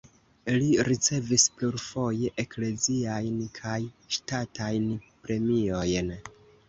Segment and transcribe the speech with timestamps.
[0.53, 3.77] Li ricevis plurfoje ekleziajn kaj
[4.17, 4.89] ŝtatajn
[5.29, 6.11] premiojn.